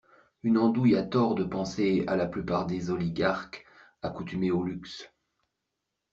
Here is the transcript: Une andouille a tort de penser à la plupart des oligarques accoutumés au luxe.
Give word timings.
Une 0.41 0.57
andouille 0.57 0.95
a 0.95 1.03
tort 1.03 1.35
de 1.35 1.43
penser 1.43 2.05
à 2.07 2.15
la 2.15 2.25
plupart 2.25 2.65
des 2.65 2.89
oligarques 2.89 3.67
accoutumés 4.01 4.49
au 4.49 4.63
luxe. 4.63 5.13